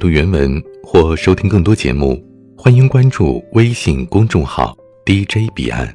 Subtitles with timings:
[0.00, 0.50] 读原文
[0.82, 2.18] 或收听更多节目，
[2.56, 5.94] 欢迎关注微信公众号 DJ 彼岸。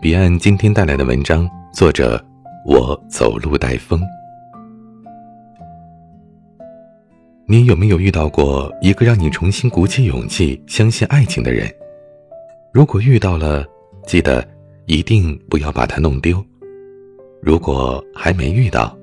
[0.00, 2.20] 彼岸今天带来的文章，作者
[2.66, 4.02] 我走路带风。
[7.46, 11.72] 你有没有遇到过一个让你重新鼓起勇气相信爱情的人？
[12.72, 13.64] 如果遇到了，
[14.08, 14.44] 记得
[14.86, 16.44] 一定不要把它弄丢。
[17.40, 18.98] 如果还没遇到，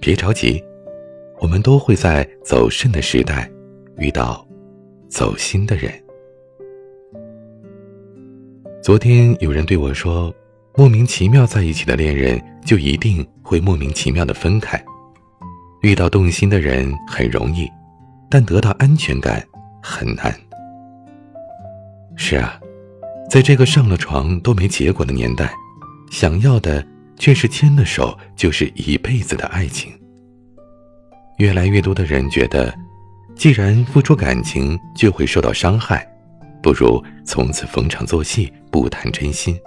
[0.00, 0.58] 别着急，
[1.40, 3.50] 我们都会在走肾的时代
[3.96, 4.46] 遇到
[5.08, 5.92] 走心的人。
[8.82, 10.32] 昨天有人对我说
[10.76, 14.82] ：“莫名其妙在一起的恋人，就一定会莫名其妙的分开。
[15.82, 17.68] 遇到动心的人很容易，
[18.30, 19.44] 但得到安全感
[19.82, 20.34] 很难。”
[22.16, 22.60] 是啊，
[23.30, 25.52] 在这个上了床都没结果的年代，
[26.10, 26.86] 想要的。
[27.20, 29.92] 却是牵了手就是一辈子的爱情。
[31.40, 32.70] 越来越多的人觉得，
[33.34, 36.06] 既然付出感情就会受到伤害，
[36.62, 39.58] 不如从此逢场作戏，不谈真心。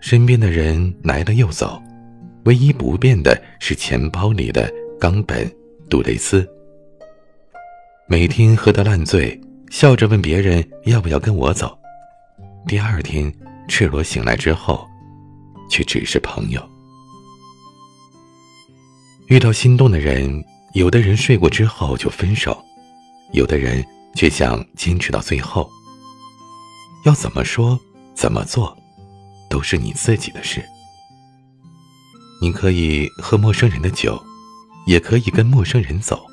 [0.00, 1.82] 身边的人来了又走，
[2.44, 5.50] 唯一不变的是钱包里的冈本
[5.88, 6.48] 杜蕾斯。
[8.06, 11.76] 每天喝得烂醉，笑着问别人要不要跟我走，
[12.68, 13.32] 第二天
[13.66, 14.86] 赤裸醒来之后。
[15.72, 16.60] 却只是朋友。
[19.30, 22.60] 遇到心动的人，有的人睡过之后就分手，
[23.32, 23.86] 有的人
[24.16, 25.70] 却想坚持到最后。
[27.04, 27.78] 要怎么说，
[28.12, 28.76] 怎么做，
[29.48, 30.60] 都是你自己的事。
[32.42, 34.20] 你可以喝陌生人的酒，
[34.88, 36.26] 也可以跟陌生人走，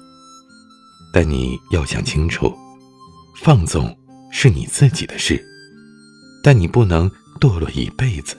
[1.13, 2.51] 但你要想清楚，
[3.35, 3.95] 放纵
[4.31, 5.39] 是你自己的事，
[6.43, 7.07] 但你不能
[7.39, 8.35] 堕落一辈子。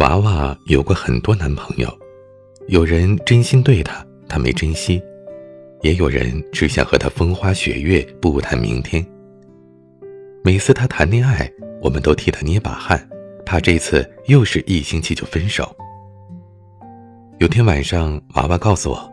[0.00, 1.88] 娃娃有过很多男朋友，
[2.68, 5.00] 有人真心对他，他没珍惜；
[5.80, 9.04] 也有人只想和他风花雪月，不谈明天。
[10.44, 13.08] 每次他谈恋爱，我们都替他捏把汗，
[13.46, 15.74] 怕这次又是一星期就分手。
[17.38, 19.12] 有天晚上，娃娃告诉我，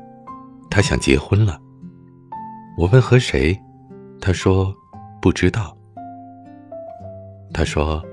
[0.69, 1.57] 他想结婚了。
[2.77, 3.57] 我问和谁，
[4.19, 4.75] 他说
[5.21, 5.73] 不知道。
[7.53, 8.03] 他说，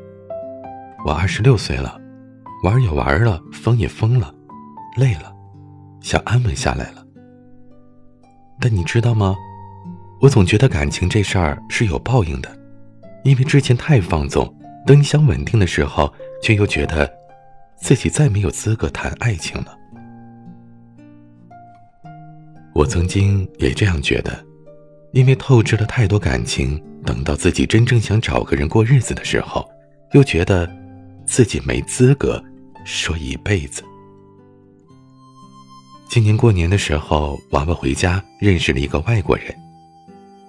[1.04, 2.00] 我二十六岁了。
[2.62, 4.32] 玩也玩了，疯也疯了，
[4.96, 5.31] 累了，
[6.02, 7.04] 想安稳下来了。
[8.60, 9.36] 但你知道吗？
[10.20, 12.56] 我总觉得感情这事儿是有报应的，
[13.24, 14.54] 因为之前太放纵，
[14.86, 16.12] 等你想稳定的时候，
[16.42, 17.10] 却又觉得
[17.76, 19.76] 自己再没有资格谈爱情了。
[22.72, 24.44] 我曾经也这样觉得，
[25.12, 29.68] 因为透支了太多感情，等到自己真正想找个人过日子的时候，
[30.12, 30.70] 又觉得
[31.26, 32.42] 自己没资格。
[32.84, 33.84] 说一辈子。
[36.12, 39.46] 今年过年的时候，娃娃回家认识了一个外国人。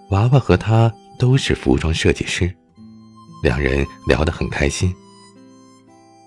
[0.10, 2.54] 娃娃和他都是服装设计师，
[3.42, 4.94] 两人聊得很开心。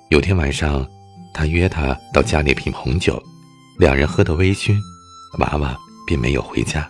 [0.08, 0.88] 有天晚上，
[1.34, 3.22] 他约他到家里品红酒，
[3.78, 4.74] 两人喝得微醺，
[5.38, 5.76] 娃娃
[6.06, 6.88] 便没有回家。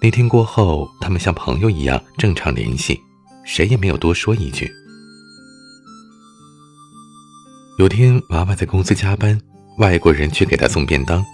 [0.00, 2.98] 那天过后，他们像朋友一样正常联系，
[3.44, 4.72] 谁也没有多说一句。
[7.78, 9.38] 有天，娃娃在公司加班，
[9.78, 11.24] 外国人去给他送便当。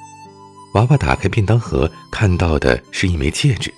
[0.74, 3.72] 娃娃打开便当盒，看到的是一枚戒指。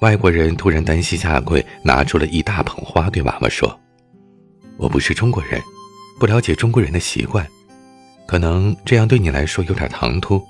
[0.00, 3.78] 外国人突然单膝下跪，拿出了一大捧花，对娃娃说
[4.76, 5.60] ：“我不是中国人，
[6.18, 7.46] 不了解中国人的习惯，
[8.26, 10.42] 可能这样对你来说有点唐突，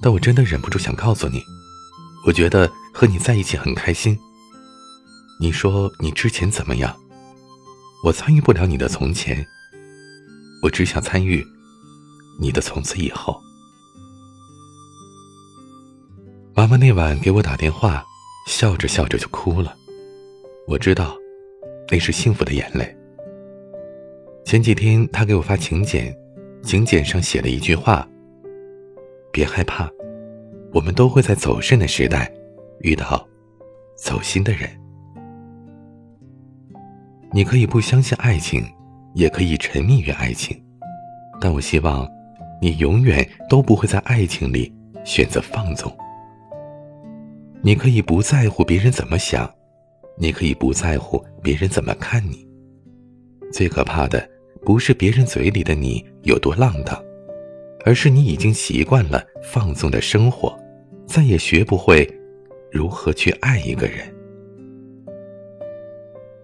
[0.00, 1.40] 但我真的忍不住想告诉你，
[2.26, 4.18] 我觉得和你在一起很开心。
[5.40, 6.94] 你说你之前怎么样？
[8.04, 9.44] 我参与不了你的从前。”
[10.62, 11.44] 我只想参与
[12.38, 13.40] 你的从此以后。
[16.54, 18.04] 妈妈那晚给我打电话，
[18.46, 19.74] 笑着笑着就哭了。
[20.66, 21.16] 我知道，
[21.90, 22.96] 那是幸福的眼泪。
[24.44, 26.14] 前几天她给我发请柬，
[26.62, 28.06] 请柬上写了一句话
[29.32, 29.88] ：“别害怕，
[30.72, 32.32] 我们都会在走肾的时代
[32.80, 33.26] 遇到
[33.96, 34.68] 走心的人。
[37.32, 38.64] 你可以不相信爱情。”
[39.14, 40.58] 也可以沉迷于爱情，
[41.38, 42.08] 但我希望，
[42.62, 44.72] 你永远都不会在爱情里
[45.04, 45.92] 选择放纵。
[47.60, 49.52] 你可以不在乎别人怎么想，
[50.16, 52.46] 你可以不在乎别人怎么看你。
[53.52, 54.24] 最可怕的
[54.64, 57.02] 不是别人嘴里的你有多浪荡，
[57.84, 60.56] 而是你已经习惯了放纵的生活，
[61.04, 62.08] 再也学不会
[62.70, 64.06] 如何去爱一个人。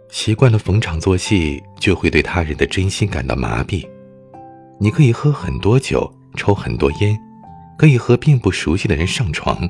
[0.08, 3.86] 习惯了逢场作戏，就会对他人的真心感到麻痹。
[4.80, 7.18] 你可以喝很多酒，抽很多烟，
[7.76, 9.68] 可以和并不熟悉的人上床。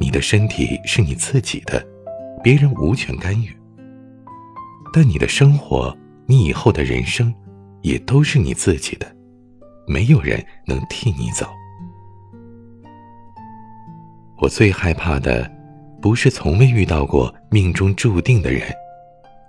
[0.00, 1.86] 你的身体是你自己的，
[2.42, 3.54] 别人无权干预。
[4.92, 5.94] 但你的生活，
[6.26, 7.32] 你以后的人生，
[7.82, 9.06] 也都是你自己的，
[9.86, 11.46] 没有人能替你走。
[14.38, 15.50] 我最害怕的，
[16.00, 18.62] 不是从未遇到过命中注定的人，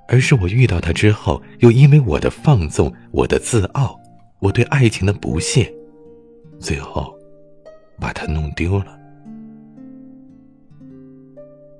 [0.10, 4.00] 而是我遇到他之后，又因为我的放纵、我的自傲、
[4.46, 5.74] 我对爱情的不屑，
[6.60, 7.18] 最后
[8.00, 8.96] 把它弄丢了。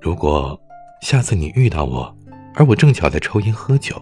[0.00, 0.60] 如果
[1.00, 2.12] 下次你遇到我，
[2.56, 3.94] 而我正巧在抽烟喝酒，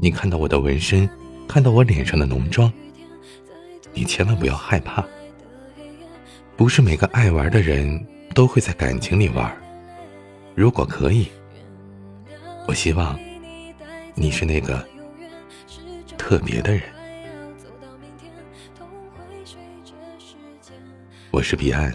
[0.00, 1.10] 你看到我的纹身，
[1.48, 2.72] 看到我脸上的浓妆，
[3.92, 5.04] 你千万不要害怕。
[6.56, 8.06] 不是每个爱玩的人。
[8.32, 9.52] 都会在感情里玩。
[10.54, 11.26] 如果可以，
[12.68, 13.18] 我希望
[14.14, 14.86] 你是那个
[16.16, 16.82] 特别的人。
[21.32, 21.94] 我是彼岸，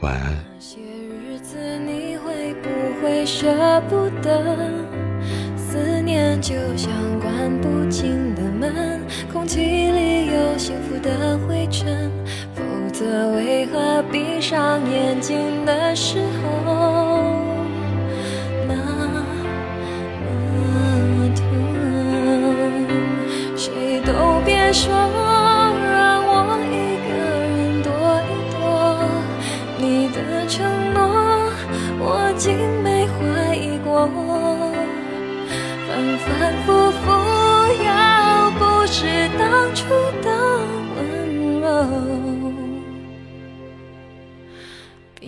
[0.00, 0.36] 晚安。
[3.02, 4.56] 会舍不得
[5.56, 9.00] 思念就像关不紧的门，
[9.32, 12.10] 空气里有幸福的灰尘。
[12.54, 12.62] 否
[12.92, 16.18] 则为何闭上眼睛的时
[16.64, 17.07] 候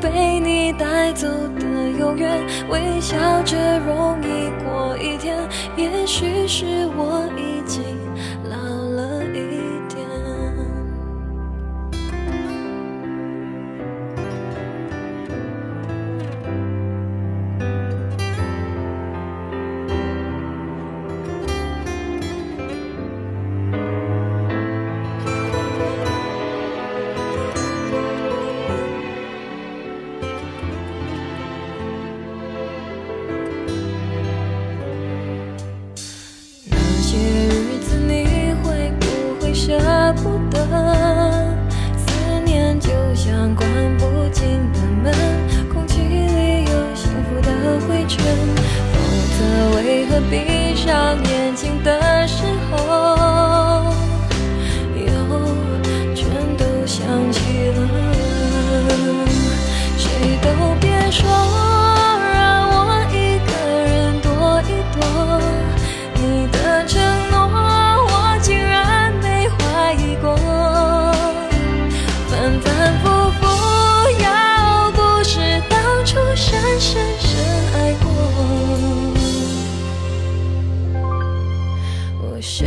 [0.00, 1.28] 被你带走
[1.58, 1.66] 的
[1.98, 5.36] 永远，微笑着容易过一天。
[5.76, 7.59] 也许是我一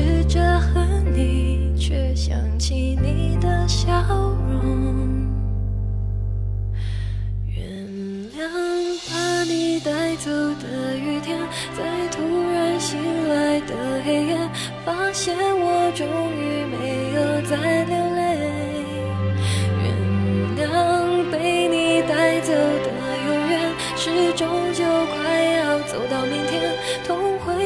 [0.04, 3.90] 试着恨你，却想起你的笑
[4.52, 5.08] 容。
[7.48, 7.64] 原
[8.36, 8.42] 谅
[9.10, 11.40] 把你带走的雨天，
[11.78, 14.38] 在突然醒来的黑夜，
[14.84, 16.06] 发现我终
[16.36, 18.23] 于没有再流泪。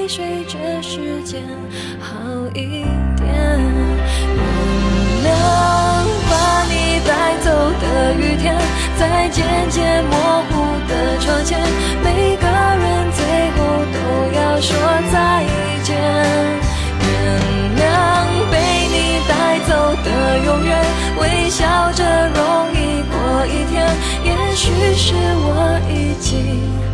[0.08, 1.44] 随着时间。
[2.00, 2.16] 好
[2.54, 2.86] 一
[3.18, 4.40] 点，原
[5.24, 5.28] 谅
[6.30, 8.56] 把你带走的雨天，
[8.98, 10.16] 在渐渐模
[10.50, 10.54] 糊
[10.88, 11.60] 的窗前，
[12.04, 13.20] 每个人最
[13.52, 13.58] 后
[13.94, 13.98] 都
[14.40, 14.72] 要说
[15.12, 15.46] 再
[15.84, 15.88] 见。
[17.04, 17.06] 原
[17.76, 17.84] 谅
[18.50, 18.56] 被
[18.88, 18.96] 你
[19.28, 19.70] 带走
[20.06, 20.08] 的
[20.46, 20.70] 永远，
[21.20, 22.40] 微笑着容
[22.74, 23.76] 易过一天，
[24.24, 26.87] 也许是我已经。